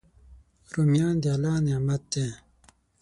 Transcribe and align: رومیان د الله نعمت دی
رومیان 0.73 1.15
د 1.23 1.25
الله 1.33 1.55
نعمت 1.67 2.01
دی 2.13 2.27